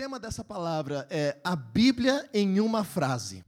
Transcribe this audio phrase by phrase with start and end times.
[0.00, 3.44] tema dessa palavra é a Bíblia em uma frase.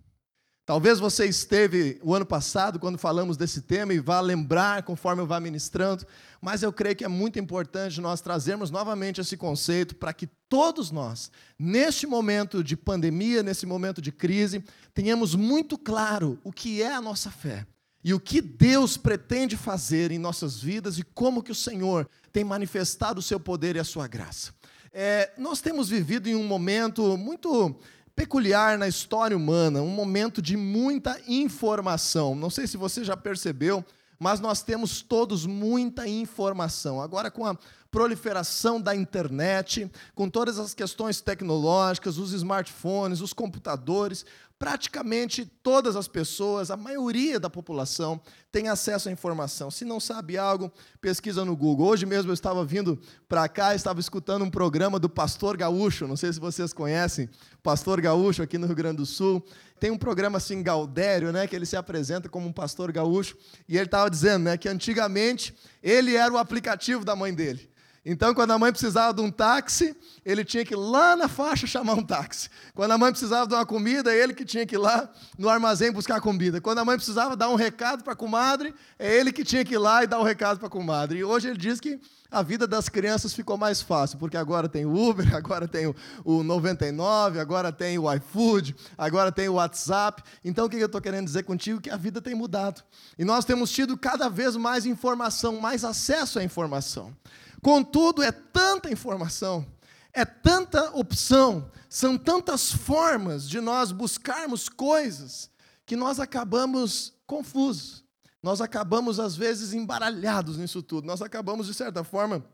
[0.66, 5.26] Talvez você esteve o ano passado quando falamos desse tema e vá lembrar conforme eu
[5.26, 6.04] vá ministrando,
[6.42, 10.90] mas eu creio que é muito importante nós trazermos novamente esse conceito para que todos
[10.90, 14.62] nós, neste momento de pandemia, nesse momento de crise,
[14.92, 17.66] tenhamos muito claro o que é a nossa fé
[18.04, 22.44] e o que Deus pretende fazer em nossas vidas e como que o Senhor tem
[22.44, 24.52] manifestado o seu poder e a sua graça.
[24.92, 27.74] É, nós temos vivido em um momento muito
[28.14, 32.34] peculiar na história humana, um momento de muita informação.
[32.34, 33.82] Não sei se você já percebeu,
[34.18, 37.00] mas nós temos todos muita informação.
[37.00, 37.56] Agora, com a
[37.90, 44.26] proliferação da internet, com todas as questões tecnológicas, os smartphones, os computadores,
[44.62, 48.20] praticamente todas as pessoas, a maioria da população,
[48.52, 49.72] tem acesso à informação.
[49.72, 50.70] Se não sabe algo,
[51.00, 51.88] pesquisa no Google.
[51.88, 52.96] Hoje mesmo eu estava vindo
[53.28, 57.28] para cá, estava escutando um programa do Pastor Gaúcho, não sei se vocês conhecem,
[57.60, 59.44] Pastor Gaúcho aqui no Rio Grande do Sul.
[59.80, 63.36] Tem um programa assim, Gaudério, né, que ele se apresenta como um pastor gaúcho,
[63.68, 67.71] e ele estava dizendo né, que antigamente ele era o aplicativo da mãe dele.
[68.04, 71.68] Então, quando a mãe precisava de um táxi, ele tinha que ir lá na faixa
[71.68, 72.50] chamar um táxi.
[72.74, 75.92] Quando a mãe precisava de uma comida, ele que tinha que ir lá no armazém
[75.92, 76.60] buscar comida.
[76.60, 79.74] Quando a mãe precisava dar um recado para a comadre, é ele que tinha que
[79.74, 81.20] ir lá e dar o um recado para a comadre.
[81.20, 84.84] E hoje ele diz que a vida das crianças ficou mais fácil, porque agora tem
[84.84, 85.94] o Uber, agora tem o,
[86.24, 90.24] o 99, agora tem o iFood, agora tem o WhatsApp.
[90.44, 91.80] Então, o que eu estou querendo dizer contigo?
[91.80, 92.82] Que a vida tem mudado.
[93.16, 97.14] E nós temos tido cada vez mais informação, mais acesso à informação.
[97.62, 99.64] Contudo, é tanta informação,
[100.12, 105.48] é tanta opção, são tantas formas de nós buscarmos coisas
[105.86, 108.02] que nós acabamos confusos.
[108.42, 111.06] Nós acabamos, às vezes, embaralhados nisso tudo.
[111.06, 112.44] Nós acabamos, de certa forma,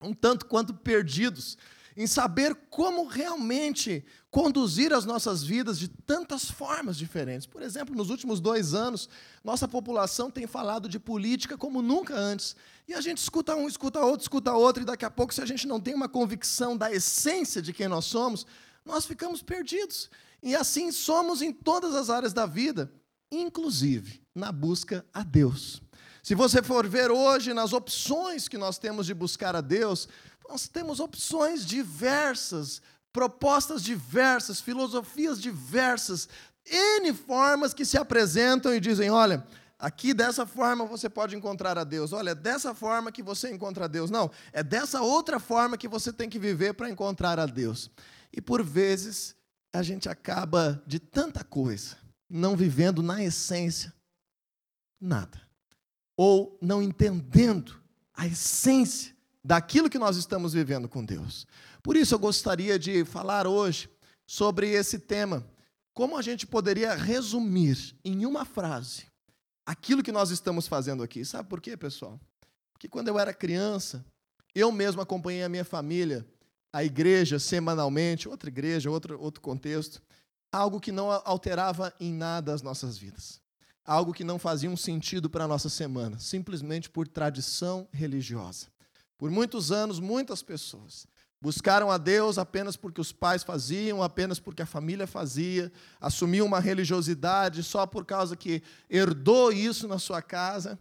[0.00, 1.58] um tanto quanto perdidos
[1.96, 7.46] em saber como realmente conduzir as nossas vidas de tantas formas diferentes.
[7.46, 9.08] Por exemplo, nos últimos dois anos,
[9.42, 12.54] nossa população tem falado de política como nunca antes.
[12.86, 15.46] E a gente escuta um, escuta outro, escuta outro, e daqui a pouco, se a
[15.46, 18.46] gente não tem uma convicção da essência de quem nós somos,
[18.84, 20.10] nós ficamos perdidos.
[20.42, 22.92] E assim somos em todas as áreas da vida,
[23.32, 25.80] inclusive na busca a Deus.
[26.22, 30.08] Se você for ver hoje nas opções que nós temos de buscar a Deus,
[30.48, 32.80] nós temos opções diversas,
[33.12, 36.28] propostas diversas, filosofias diversas,
[36.64, 39.46] N formas que se apresentam e dizem: olha,
[39.78, 43.84] aqui dessa forma você pode encontrar a Deus, olha, é dessa forma que você encontra
[43.84, 44.10] a Deus.
[44.10, 47.90] Não, é dessa outra forma que você tem que viver para encontrar a Deus.
[48.32, 49.34] E por vezes
[49.72, 51.96] a gente acaba de tanta coisa,
[52.28, 53.92] não vivendo na essência
[55.00, 55.40] nada,
[56.16, 57.78] ou não entendendo
[58.14, 59.15] a essência
[59.46, 61.46] daquilo que nós estamos vivendo com Deus.
[61.80, 63.88] Por isso eu gostaria de falar hoje
[64.26, 65.46] sobre esse tema.
[65.94, 69.06] Como a gente poderia resumir em uma frase
[69.64, 71.24] aquilo que nós estamos fazendo aqui?
[71.24, 72.20] Sabe por quê, pessoal?
[72.72, 74.04] Porque quando eu era criança,
[74.52, 76.26] eu mesmo acompanhei a minha família,
[76.72, 80.02] a igreja semanalmente, outra igreja, outro, outro contexto,
[80.52, 83.40] algo que não alterava em nada as nossas vidas.
[83.84, 88.66] Algo que não fazia um sentido para a nossa semana, simplesmente por tradição religiosa.
[89.18, 91.06] Por muitos anos, muitas pessoas
[91.40, 96.60] buscaram a Deus apenas porque os pais faziam, apenas porque a família fazia, assumiam uma
[96.60, 100.78] religiosidade só por causa que herdou isso na sua casa,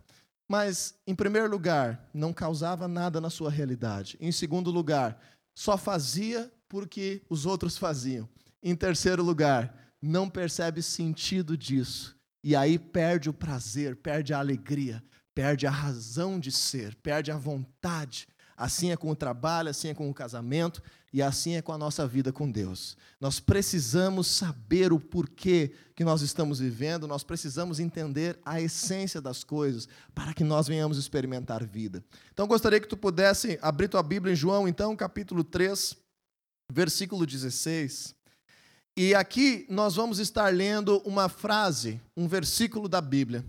[0.47, 4.17] mas, em primeiro lugar, não causava nada na sua realidade.
[4.19, 5.19] Em segundo lugar,
[5.55, 8.29] só fazia porque os outros faziam.
[8.61, 12.15] Em terceiro lugar, não percebe sentido disso.
[12.43, 15.03] E aí perde o prazer, perde a alegria,
[15.35, 18.27] perde a razão de ser, perde a vontade.
[18.57, 20.81] Assim é com o trabalho, assim é com o casamento
[21.11, 22.95] e assim é com a nossa vida com Deus.
[23.19, 29.43] Nós precisamos saber o porquê que nós estamos vivendo, nós precisamos entender a essência das
[29.43, 32.01] coisas para que nós venhamos experimentar vida.
[32.31, 35.93] Então gostaria que tu pudesse abrir tua Bíblia em João, então, capítulo 3,
[36.71, 38.15] versículo 16.
[38.95, 43.43] E aqui nós vamos estar lendo uma frase, um versículo da Bíblia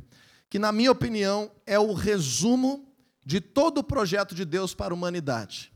[0.48, 2.86] que, na minha opinião, é o resumo
[3.24, 5.72] de todo o projeto de Deus para a humanidade.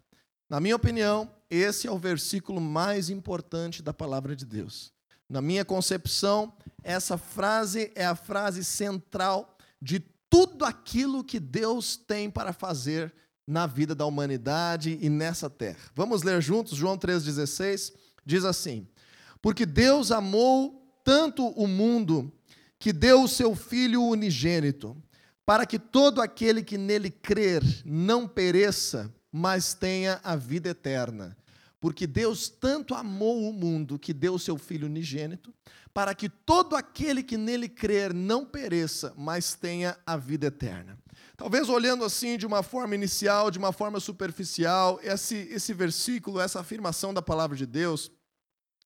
[0.48, 4.92] Na minha opinião, esse é o versículo mais importante da palavra de Deus.
[5.28, 6.52] Na minha concepção,
[6.82, 13.12] essa frase é a frase central de tudo aquilo que Deus tem para fazer
[13.46, 15.78] na vida da humanidade e nessa terra.
[15.94, 17.92] Vamos ler juntos João 3,16?
[18.24, 18.86] Diz assim:
[19.42, 22.32] Porque Deus amou tanto o mundo
[22.80, 24.96] que deu o seu Filho unigênito,
[25.44, 31.36] para que todo aquele que nele crer não pereça, mas tenha a vida eterna.
[31.78, 35.52] Porque Deus tanto amou o mundo que deu o seu Filho unigênito,
[35.92, 40.98] para que todo aquele que nele crer não pereça, mas tenha a vida eterna.
[41.36, 46.60] Talvez olhando assim de uma forma inicial, de uma forma superficial, esse, esse versículo, essa
[46.60, 48.10] afirmação da palavra de Deus,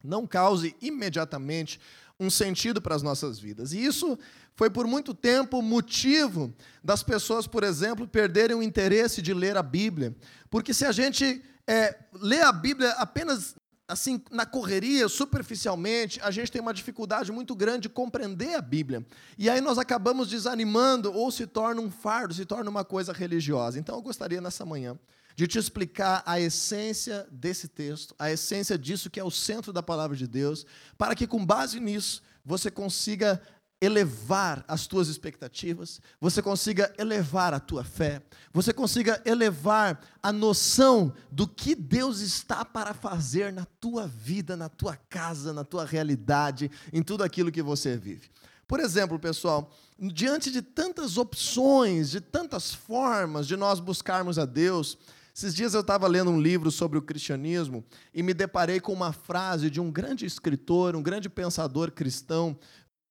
[0.03, 1.81] não cause imediatamente
[2.19, 3.73] um sentido para as nossas vidas.
[3.73, 4.19] E isso
[4.55, 9.63] foi por muito tempo motivo das pessoas, por exemplo, perderem o interesse de ler a
[9.63, 10.15] Bíblia.
[10.49, 13.57] Porque se a gente é, lê a Bíblia apenas
[13.87, 19.05] assim, na correria, superficialmente, a gente tem uma dificuldade muito grande de compreender a Bíblia.
[19.37, 23.79] E aí nós acabamos desanimando ou se torna um fardo, se torna uma coisa religiosa.
[23.79, 24.99] Então eu gostaria nessa manhã
[25.35, 29.83] de te explicar a essência desse texto, a essência disso que é o centro da
[29.83, 30.65] palavra de Deus,
[30.97, 33.41] para que com base nisso você consiga
[33.81, 38.23] elevar as tuas expectativas, você consiga elevar a tua fé,
[38.53, 44.69] você consiga elevar a noção do que Deus está para fazer na tua vida, na
[44.69, 48.31] tua casa, na tua realidade, em tudo aquilo que você vive.
[48.67, 54.97] Por exemplo, pessoal, diante de tantas opções, de tantas formas de nós buscarmos a Deus,
[55.35, 59.13] esses dias eu estava lendo um livro sobre o cristianismo e me deparei com uma
[59.13, 62.57] frase de um grande escritor, um grande pensador cristão,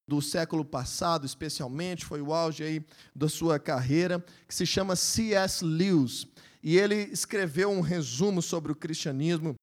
[0.07, 2.85] do século passado, especialmente, foi o auge aí
[3.15, 5.63] da sua carreira, que se chama C.S.
[5.63, 6.27] Lewis.
[6.61, 9.55] E ele escreveu um resumo sobre o cristianismo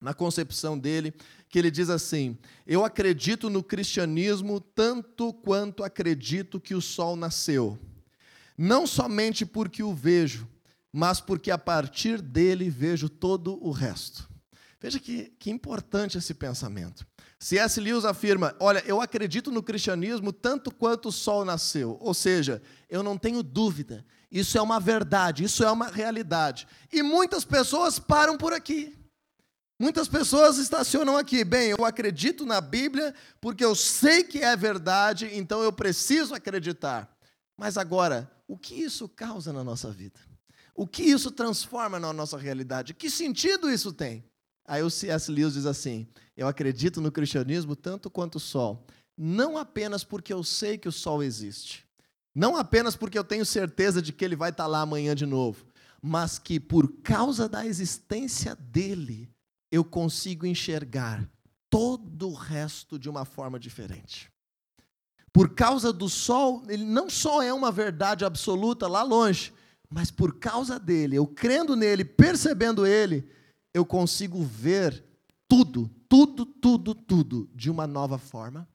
[0.00, 1.12] na concepção dele,
[1.48, 2.36] que ele diz assim:
[2.66, 7.78] Eu acredito no cristianismo tanto quanto acredito que o sol nasceu.
[8.56, 10.46] Não somente porque o vejo,
[10.92, 14.28] mas porque a partir dele vejo todo o resto.
[14.80, 17.06] Veja que, que importante esse pensamento.
[17.38, 17.80] C.S.
[17.80, 21.98] Lewis afirma: Olha, eu acredito no cristianismo tanto quanto o sol nasceu.
[22.00, 24.04] Ou seja, eu não tenho dúvida.
[24.30, 26.66] Isso é uma verdade, isso é uma realidade.
[26.92, 28.96] E muitas pessoas param por aqui.
[29.78, 31.42] Muitas pessoas estacionam aqui.
[31.42, 37.10] Bem, eu acredito na Bíblia porque eu sei que é verdade, então eu preciso acreditar.
[37.58, 40.20] Mas agora, o que isso causa na nossa vida?
[40.80, 42.94] O que isso transforma na nossa realidade?
[42.94, 44.24] Que sentido isso tem?
[44.66, 45.30] Aí o C.S.
[45.30, 48.82] Lewis diz assim: Eu acredito no cristianismo tanto quanto o sol,
[49.14, 51.86] não apenas porque eu sei que o sol existe,
[52.34, 55.66] não apenas porque eu tenho certeza de que ele vai estar lá amanhã de novo,
[56.00, 59.28] mas que por causa da existência dele,
[59.70, 61.28] eu consigo enxergar
[61.68, 64.32] todo o resto de uma forma diferente.
[65.30, 69.52] Por causa do sol, ele não só é uma verdade absoluta lá longe,
[69.92, 73.28] mas por causa dele, eu crendo nele, percebendo ele,
[73.74, 75.04] eu consigo ver
[75.48, 78.68] tudo, tudo, tudo, tudo de uma nova forma,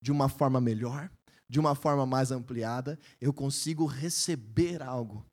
[0.00, 1.10] de uma forma melhor,
[1.48, 2.98] de uma forma mais ampliada.
[3.18, 5.24] Eu consigo receber algo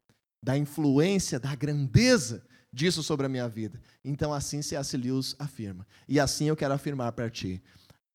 [0.44, 3.82] da influência, da grandeza disso sobre a minha vida.
[4.04, 4.96] Então, assim C.S.
[4.96, 5.86] Lewis afirma.
[6.08, 7.62] E assim eu quero afirmar para ti.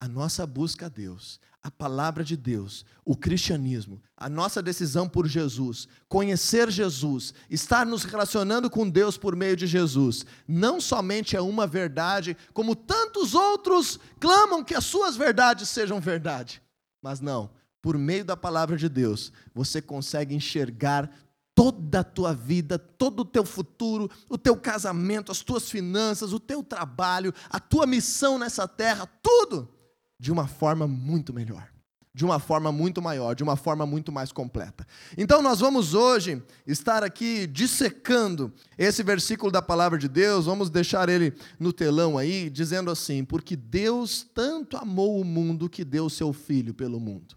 [0.01, 5.27] A nossa busca a Deus, a palavra de Deus, o cristianismo, a nossa decisão por
[5.27, 11.41] Jesus, conhecer Jesus, estar nos relacionando com Deus por meio de Jesus, não somente é
[11.41, 16.63] uma verdade, como tantos outros clamam que as suas verdades sejam verdade,
[17.03, 17.51] mas não,
[17.83, 21.11] por meio da palavra de Deus, você consegue enxergar
[21.55, 26.41] toda a tua vida, todo o teu futuro, o teu casamento, as tuas finanças, o
[26.41, 29.80] teu trabalho, a tua missão nessa terra, tudo
[30.21, 31.73] de uma forma muito melhor,
[32.13, 34.87] de uma forma muito maior, de uma forma muito mais completa.
[35.17, 41.09] Então, nós vamos hoje estar aqui dissecando esse versículo da palavra de Deus, vamos deixar
[41.09, 46.35] ele no telão aí, dizendo assim: Porque Deus tanto amou o mundo que deu seu
[46.35, 47.35] filho pelo mundo.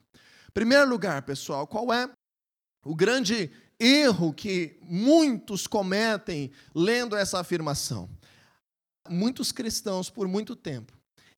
[0.53, 2.09] Primeiro lugar, pessoal, qual é
[2.85, 3.49] o grande
[3.79, 8.09] erro que muitos cometem lendo essa afirmação?
[9.09, 10.91] Muitos cristãos, por muito tempo,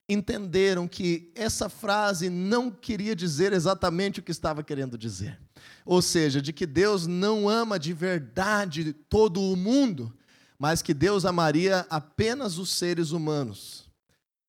[0.08, 5.38] entenderam que essa frase não queria dizer exatamente o que estava querendo dizer.
[5.84, 10.12] Ou seja, de que Deus não ama de verdade todo o mundo,
[10.58, 13.84] mas que Deus amaria apenas os seres humanos.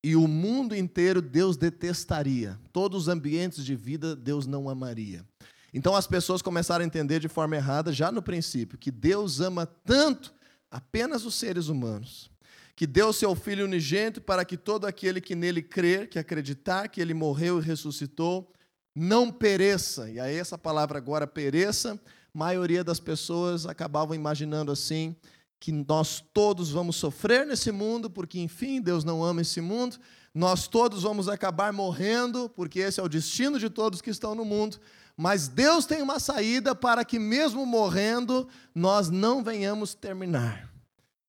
[0.02, 2.58] E o mundo inteiro Deus detestaria.
[2.72, 5.24] Todos os ambientes de vida Deus não amaria.
[5.74, 9.66] Então as pessoas começaram a entender de forma errada, já no princípio, que Deus ama
[9.66, 10.32] tanto
[10.70, 12.30] apenas os seres humanos
[12.78, 17.00] que deu seu Filho unigênito para que todo aquele que nele crer, que acreditar que
[17.00, 18.52] ele morreu e ressuscitou,
[18.94, 20.08] não pereça.
[20.08, 21.94] E aí essa palavra agora pereça,
[22.32, 25.16] a maioria das pessoas acabavam imaginando assim,
[25.58, 29.96] que nós todos vamos sofrer nesse mundo, porque enfim, Deus não ama esse mundo.
[30.32, 34.44] Nós todos vamos acabar morrendo, porque esse é o destino de todos que estão no
[34.44, 34.78] mundo.
[35.16, 40.77] Mas Deus tem uma saída para que mesmo morrendo, nós não venhamos terminar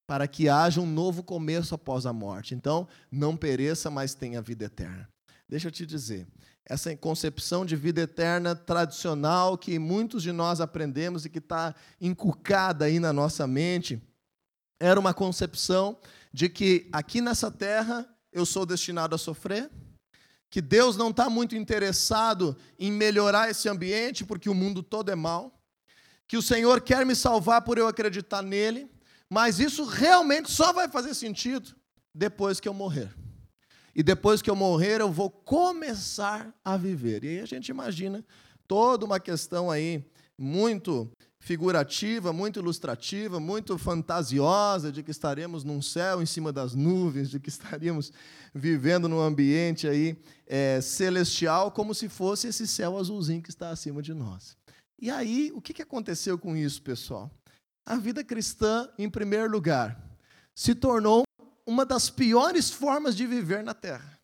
[0.09, 2.55] para que haja um novo começo após a morte.
[2.55, 5.07] Então, não pereça, mas tenha vida eterna.
[5.47, 6.27] Deixa eu te dizer,
[6.65, 12.85] essa concepção de vida eterna tradicional que muitos de nós aprendemos e que está inculcada
[12.85, 14.01] aí na nossa mente,
[14.79, 15.95] era uma concepção
[16.33, 19.69] de que aqui nessa terra eu sou destinado a sofrer,
[20.49, 25.15] que Deus não está muito interessado em melhorar esse ambiente, porque o mundo todo é
[25.15, 25.61] mau,
[26.27, 28.89] que o Senhor quer me salvar por eu acreditar nele,
[29.29, 31.75] mas isso realmente só vai fazer sentido
[32.13, 33.13] depois que eu morrer.
[33.95, 37.23] E depois que eu morrer, eu vou começar a viver.
[37.23, 38.23] E aí a gente imagina
[38.67, 40.03] toda uma questão aí
[40.37, 47.29] muito figurativa, muito ilustrativa, muito fantasiosa de que estaremos num céu em cima das nuvens,
[47.29, 48.11] de que estaríamos
[48.53, 54.01] vivendo num ambiente aí é, celestial, como se fosse esse céu azulzinho que está acima
[54.01, 54.57] de nós.
[55.01, 57.31] E aí, o que aconteceu com isso, pessoal?
[57.85, 59.99] A vida cristã, em primeiro lugar,
[60.53, 61.23] se tornou
[61.65, 64.19] uma das piores formas de viver na terra.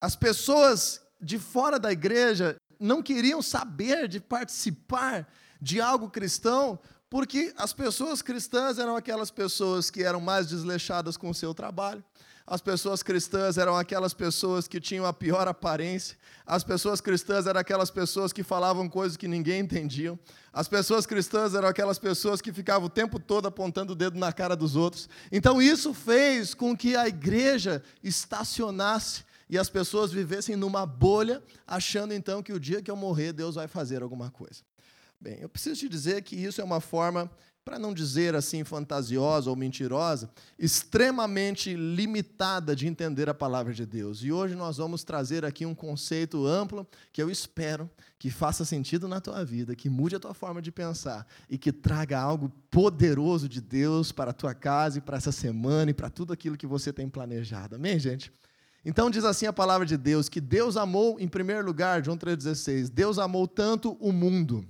[0.00, 5.26] As pessoas de fora da igreja não queriam saber de participar
[5.60, 11.30] de algo cristão, porque as pessoas cristãs eram aquelas pessoas que eram mais desleixadas com
[11.30, 12.04] o seu trabalho,
[12.46, 16.16] as pessoas cristãs eram aquelas pessoas que tinham a pior aparência.
[16.46, 20.16] As pessoas cristãs eram aquelas pessoas que falavam coisas que ninguém entendia.
[20.52, 24.32] As pessoas cristãs eram aquelas pessoas que ficavam o tempo todo apontando o dedo na
[24.32, 25.08] cara dos outros.
[25.32, 32.14] Então isso fez com que a igreja estacionasse e as pessoas vivessem numa bolha, achando
[32.14, 34.62] então que o dia que eu morrer Deus vai fazer alguma coisa.
[35.20, 37.28] Bem, eu preciso te dizer que isso é uma forma
[37.66, 44.22] para não dizer assim fantasiosa ou mentirosa, extremamente limitada de entender a palavra de Deus.
[44.22, 49.08] E hoje nós vamos trazer aqui um conceito amplo que eu espero que faça sentido
[49.08, 53.48] na tua vida, que mude a tua forma de pensar e que traga algo poderoso
[53.48, 56.68] de Deus para a tua casa e para essa semana e para tudo aquilo que
[56.68, 57.74] você tem planejado.
[57.74, 58.32] Amém, gente?
[58.84, 62.88] Então diz assim a palavra de Deus, que Deus amou, em primeiro lugar, João 3,16,
[62.88, 64.64] Deus amou tanto o mundo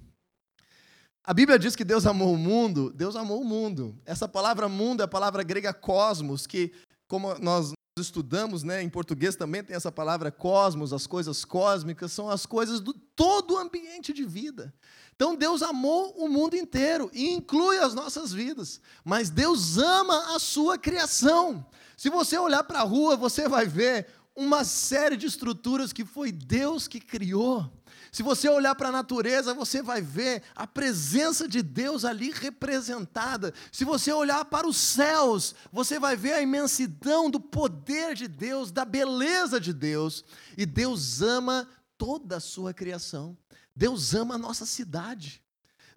[1.27, 3.99] a Bíblia diz que Deus amou o mundo, Deus amou o mundo.
[4.07, 6.73] Essa palavra mundo é a palavra grega cosmos, que,
[7.09, 12.31] como nós estudamos, né, em português também tem essa palavra cosmos, as coisas cósmicas, são
[12.31, 14.73] as coisas do todo o ambiente de vida.
[15.17, 20.39] Então Deus amou o mundo inteiro e inclui as nossas vidas, mas Deus ama a
[20.39, 21.67] sua criação.
[21.97, 24.07] Se você olhar para a rua, você vai ver
[24.37, 27.69] uma série de estruturas que foi Deus que criou.
[28.17, 33.53] Se você olhar para a natureza, você vai ver a presença de Deus ali representada.
[33.71, 38.73] Se você olhar para os céus, você vai ver a imensidão do poder de Deus,
[38.73, 40.25] da beleza de Deus.
[40.57, 41.69] E Deus ama
[41.99, 43.37] toda a sua criação.
[43.77, 45.45] Deus ama a nossa cidade.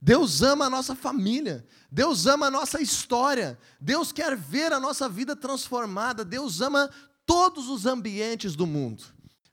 [0.02, 5.08] Deus ama a nossa família, Deus ama a nossa história, Deus quer ver a nossa
[5.08, 6.90] vida transformada, Deus ama
[7.26, 9.06] todos os ambientes do mundo.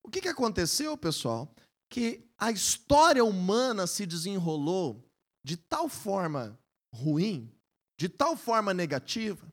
[0.02, 1.52] O que, que aconteceu, pessoal?
[1.88, 5.04] Que a história humana se desenrolou
[5.42, 6.58] de tal forma
[6.92, 7.50] ruim,
[7.96, 9.46] de tal forma negativa,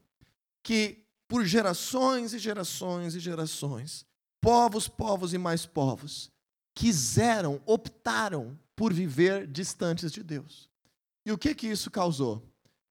[0.63, 4.05] que por gerações e gerações e gerações,
[4.41, 6.31] povos, povos e mais povos,
[6.75, 10.69] quiseram, optaram por viver distantes de Deus.
[11.25, 12.43] E o que que isso causou?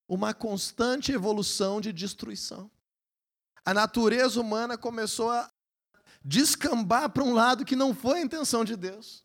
[0.09, 2.71] Uma constante evolução de destruição.
[3.65, 5.51] A natureza humana começou a
[6.25, 9.22] descambar para um lado que não foi a intenção de Deus.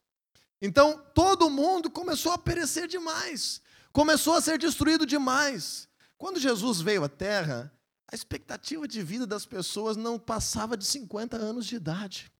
[0.61, 3.61] Então, todo mundo começou a perecer demais,
[3.91, 5.87] começou a ser destruído demais.
[6.17, 7.71] Quando Jesus veio à Terra,
[8.11, 12.31] a expectativa de vida das pessoas não passava de 50 anos de idade.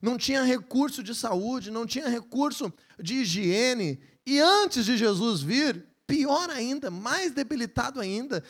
[0.00, 4.00] Não tinha recurso de saúde, não tinha recurso de higiene.
[4.24, 8.42] E antes de Jesus vir, pior ainda, mais debilitado ainda,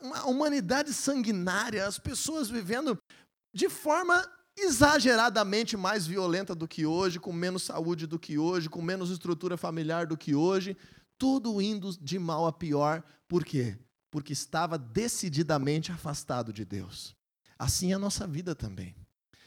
[0.00, 2.98] uma humanidade sanguinária, as pessoas vivendo
[3.54, 8.82] de forma exageradamente mais violenta do que hoje, com menos saúde do que hoje, com
[8.82, 10.76] menos estrutura familiar do que hoje,
[11.18, 13.02] tudo indo de mal a pior.
[13.28, 13.78] Por quê?
[14.10, 17.16] Porque estava decididamente afastado de Deus.
[17.58, 18.94] Assim é a nossa vida também.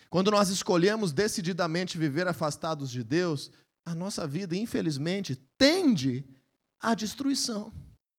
[0.10, 3.52] Quando nós escolhemos decididamente viver afastados de Deus,
[3.86, 6.26] a nossa vida, infelizmente, tende
[6.80, 7.74] à destruição.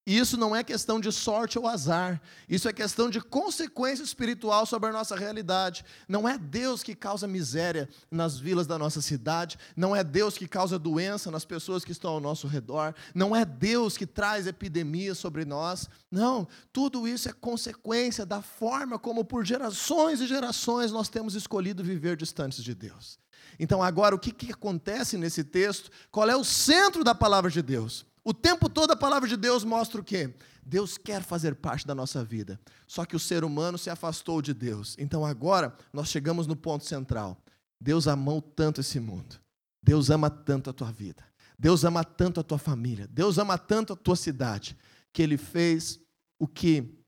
[0.06, 4.64] E isso não é questão de sorte ou azar, isso é questão de consequência espiritual
[4.64, 5.84] sobre a nossa realidade.
[6.08, 10.46] Não é Deus que causa miséria nas vilas da nossa cidade, não é Deus que
[10.46, 15.12] causa doença nas pessoas que estão ao nosso redor, não é Deus que traz epidemia
[15.12, 15.88] sobre nós.
[16.08, 21.82] Não, tudo isso é consequência da forma como por gerações e gerações nós temos escolhido
[21.82, 23.18] viver distantes de Deus.
[23.58, 25.90] Então, agora, o que, que acontece nesse texto?
[26.12, 28.06] Qual é o centro da palavra de Deus?
[28.28, 30.34] O tempo todo a palavra de Deus mostra o quê?
[30.64, 32.58] Deus quer fazer parte da nossa vida.
[32.84, 34.96] Só que o ser humano se afastou de Deus.
[34.98, 37.40] Então agora nós chegamos no ponto central.
[37.80, 39.36] Deus amou tanto esse mundo.
[39.80, 41.22] Deus ama tanto a tua vida.
[41.56, 43.06] Deus ama tanto a tua família.
[43.06, 44.76] Deus ama tanto a tua cidade.
[45.12, 46.00] Que ele fez
[46.36, 46.98] o que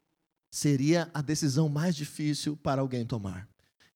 [0.53, 3.49] seria a decisão mais difícil para alguém tomar.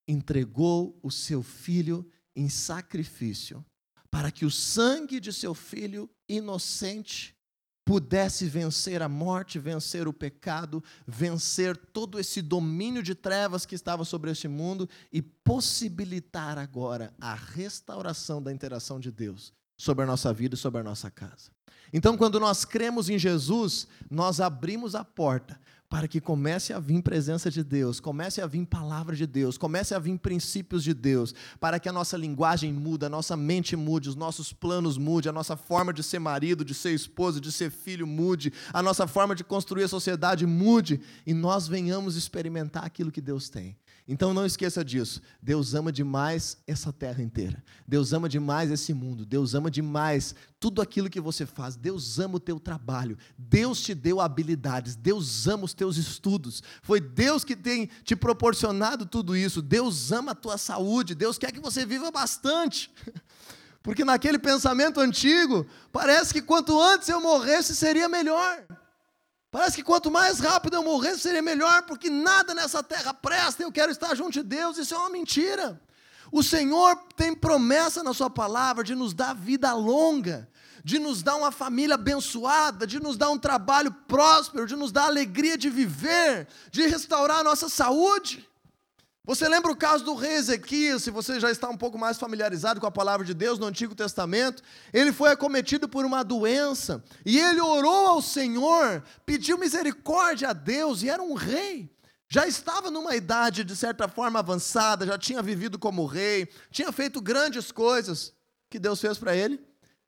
[0.09, 3.65] Entregou o seu filho em sacrifício
[4.13, 7.35] para que o sangue de seu filho inocente
[7.83, 14.05] pudesse vencer a morte, vencer o pecado, vencer todo esse domínio de trevas que estava
[14.05, 20.31] sobre este mundo e possibilitar agora a restauração da interação de Deus sobre a nossa
[20.33, 21.51] vida e sobre a nossa casa.
[21.91, 25.59] Então, quando nós cremos em Jesus, nós abrimos a porta
[25.93, 29.95] para que comece a vir presença de Deus, comece a vir palavra de Deus, comece
[29.95, 34.09] a vir princípios de Deus, para que a nossa linguagem mude, a nossa mente mude,
[34.09, 37.71] os nossos planos mude, a nossa forma de ser marido, de ser esposo, de ser
[37.71, 43.13] filho mude, a nossa forma de construir a sociedade mude e nós venhamos experimentar aquilo
[43.13, 43.77] que Deus tem.
[44.07, 45.23] Então não esqueça disso.
[45.41, 47.63] Deus ama demais essa terra inteira.
[47.87, 49.25] Deus ama demais esse mundo.
[49.25, 51.77] Deus ama demais tudo aquilo que você faz.
[51.77, 53.17] Deus ama o teu trabalho.
[53.39, 54.97] Deus te deu habilidades.
[54.97, 56.63] Deus ama os teus estudos.
[56.83, 59.63] Foi Deus que tem te proporcionado tudo isso.
[59.63, 61.15] Deus ama a tua saúde.
[61.15, 62.93] Deus quer que você viva bastante.
[63.83, 68.65] Porque naquele pensamento antigo, parece que quanto antes eu morresse seria melhor.
[69.53, 73.71] Parece que quanto mais rápido eu morrer, seria melhor, porque nada nessa terra presta, eu
[73.71, 74.79] quero estar junto de Deus.
[74.79, 75.79] Isso é uma mentira.
[76.33, 80.49] O Senhor tem promessa na Sua palavra de nos dar vida longa,
[80.83, 85.05] de nos dar uma família abençoada, de nos dar um trabalho próspero, de nos dar
[85.05, 88.49] alegria de viver, de restaurar a nossa saúde.
[89.25, 92.81] Você lembra o caso do rei Ezequias, se você já está um pouco mais familiarizado
[92.81, 94.65] com a palavra de Deus no Antigo Testamento?
[94.93, 101.05] Ele foi acometido por uma doença e ele orou ao Senhor, pediu misericórdia a Deus
[101.05, 101.89] e era um rei.
[102.29, 107.21] Já estava numa idade de certa forma avançada, já tinha vivido como rei, tinha feito
[107.21, 108.33] grandes coisas.
[108.69, 109.61] que Deus fez para ele?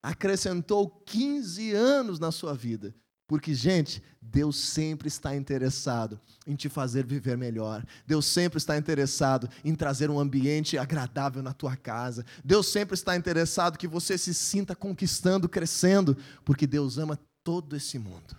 [0.03, 2.93] Acrescentou 15 anos na sua vida.
[3.27, 7.85] Porque, gente, Deus sempre está interessado em te fazer viver melhor.
[8.07, 12.25] Deus sempre está interessado em trazer um ambiente agradável na tua casa.
[12.45, 17.99] Deus sempre está interessado que você se sinta conquistando, crescendo, porque Deus ama todo esse
[17.99, 18.37] mundo.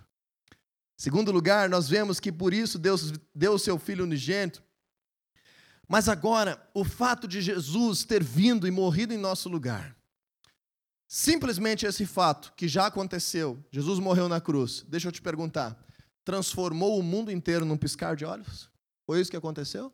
[0.97, 4.63] Segundo lugar, nós vemos que por isso Deus deu o seu filho unigênito.
[5.87, 9.94] Mas agora, o fato de Jesus ter vindo e morrido em nosso lugar,
[11.07, 15.77] Simplesmente esse fato que já aconteceu, Jesus morreu na cruz, deixa eu te perguntar,
[16.23, 18.69] transformou o mundo inteiro num piscar de olhos?
[19.05, 19.93] Foi isso que aconteceu?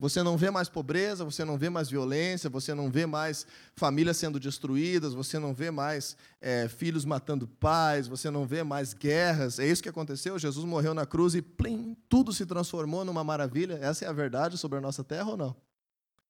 [0.00, 4.16] Você não vê mais pobreza, você não vê mais violência, você não vê mais famílias
[4.16, 9.58] sendo destruídas, você não vê mais é, filhos matando pais, você não vê mais guerras.
[9.58, 10.38] É isso que aconteceu?
[10.38, 13.78] Jesus morreu na cruz e plim, tudo se transformou numa maravilha.
[13.82, 15.54] Essa é a verdade sobre a nossa terra ou não?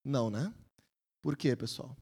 [0.04, 0.52] Não, né?
[1.22, 1.96] Por quê, pessoal?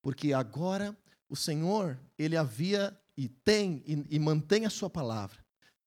[0.00, 0.96] Porque agora
[1.30, 5.38] o Senhor, ele havia e tem e, e mantém a sua palavra,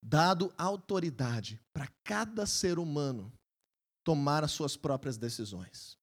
[0.02, 3.32] dado autoridade para cada ser humano
[4.04, 5.98] tomar as suas próprias decisões.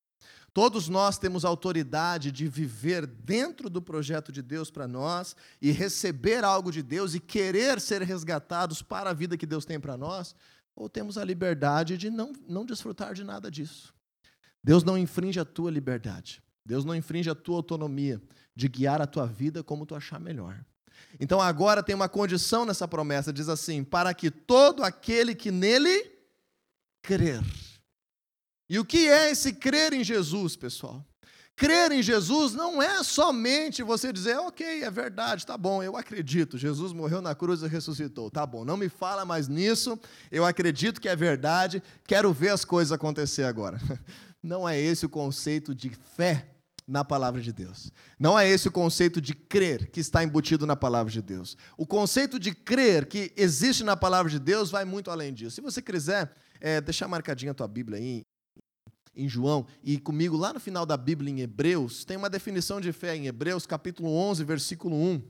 [0.52, 6.44] Todos nós temos autoridade de viver dentro do projeto de Deus para nós e receber
[6.44, 10.34] algo de Deus e querer ser resgatados para a vida que Deus tem para nós,
[10.74, 13.94] ou temos a liberdade de não, não desfrutar de nada disso.
[14.62, 18.20] Deus não infringe a tua liberdade, Deus não infringe a tua autonomia,
[18.54, 20.64] de guiar a tua vida como tu achar melhor.
[21.18, 26.10] Então agora tem uma condição nessa promessa, diz assim: para que todo aquele que nele
[27.02, 27.42] crer.
[28.68, 31.04] E o que é esse crer em Jesus, pessoal?
[31.56, 36.56] Crer em Jesus não é somente você dizer, ok, é verdade, tá bom, eu acredito,
[36.56, 39.98] Jesus morreu na cruz e ressuscitou, tá bom, não me fala mais nisso,
[40.30, 43.78] eu acredito que é verdade, quero ver as coisas acontecer agora.
[44.42, 46.49] Não é esse o conceito de fé
[46.90, 47.92] na palavra de Deus.
[48.18, 51.56] Não é esse o conceito de crer que está embutido na palavra de Deus.
[51.76, 55.54] O conceito de crer que existe na palavra de Deus vai muito além disso.
[55.54, 58.22] Se você quiser é, deixar marcadinha a tua Bíblia aí,
[59.14, 62.92] em João, e comigo lá no final da Bíblia em Hebreus, tem uma definição de
[62.92, 65.22] fé em Hebreus, capítulo 11, versículo 1.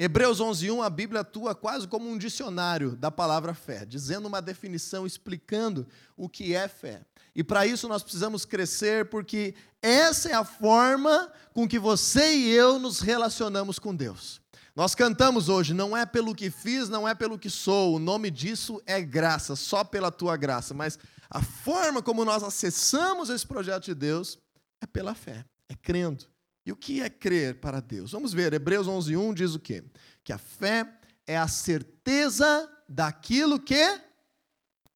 [0.00, 5.04] Hebreus 11:1 a Bíblia atua quase como um dicionário da palavra fé, dizendo uma definição
[5.04, 7.02] explicando o que é fé.
[7.38, 12.50] E para isso nós precisamos crescer, porque essa é a forma com que você e
[12.50, 14.40] eu nos relacionamos com Deus.
[14.74, 18.28] Nós cantamos hoje, não é pelo que fiz, não é pelo que sou, o nome
[18.28, 20.74] disso é graça, só pela tua graça.
[20.74, 20.98] Mas
[21.30, 24.36] a forma como nós acessamos esse projeto de Deus
[24.82, 26.26] é pela fé, é crendo
[26.66, 28.10] E o que é crer para Deus?
[28.10, 29.84] Vamos ver, Hebreus 11:1 diz o quê?
[30.24, 30.92] Que a fé
[31.24, 34.00] é a certeza daquilo que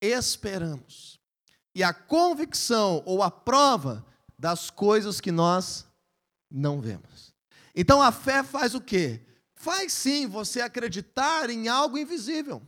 [0.01, 1.22] esperamos.
[1.75, 4.05] E a convicção ou a prova
[4.39, 5.87] das coisas que nós
[6.51, 7.33] não vemos.
[7.75, 9.21] Então a fé faz o quê?
[9.55, 12.61] Faz sim você acreditar em algo invisível.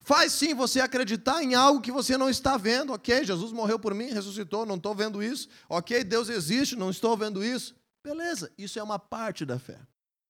[0.00, 2.92] Faz sim você acreditar em algo que você não está vendo.
[2.92, 5.48] Ok, Jesus morreu por mim, ressuscitou, não estou vendo isso.
[5.68, 7.74] Ok, Deus existe, não estou vendo isso.
[8.02, 9.78] Beleza, isso é uma parte da fé.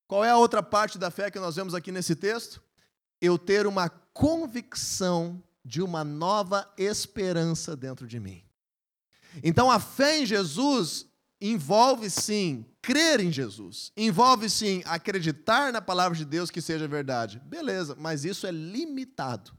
[0.07, 2.61] Qual é a outra parte da fé que nós vemos aqui nesse texto?
[3.21, 8.43] Eu ter uma convicção de uma nova esperança dentro de mim.
[9.43, 11.07] Então a fé em Jesus
[11.41, 17.41] envolve sim crer em Jesus, envolve sim acreditar na palavra de Deus que seja verdade.
[17.45, 19.53] Beleza, mas isso é limitado.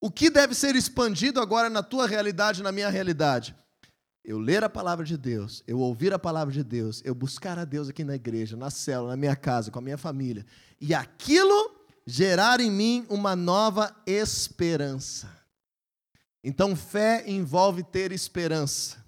[0.00, 3.54] O que deve ser expandido agora na tua realidade, na minha realidade?
[4.24, 7.64] Eu ler a palavra de Deus, eu ouvir a palavra de Deus, eu buscar a
[7.64, 10.44] Deus aqui na igreja, na célula, na minha casa, com a minha família,
[10.80, 11.69] e aquilo
[12.10, 15.30] gerar em mim uma nova esperança.
[16.42, 18.98] Então, fé envolve ter esperança.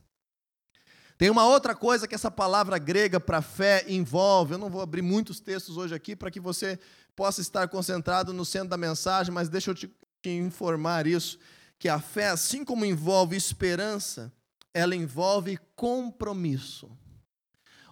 [1.19, 4.53] Tem uma outra coisa que essa palavra grega para fé envolve.
[4.53, 6.79] Eu não vou abrir muitos textos hoje aqui para que você
[7.17, 9.91] possa estar concentrado no centro da mensagem, mas deixa eu te
[10.25, 11.41] informar isso,
[11.81, 14.33] que a fé, assim como envolve esperança,
[14.73, 16.88] ela envolve compromisso.